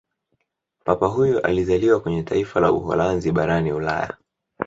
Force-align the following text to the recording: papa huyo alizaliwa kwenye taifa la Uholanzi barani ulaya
papa 0.85 1.07
huyo 1.07 1.39
alizaliwa 1.45 1.99
kwenye 1.99 2.23
taifa 2.23 2.59
la 2.59 2.71
Uholanzi 2.71 3.31
barani 3.31 3.71
ulaya 3.73 4.17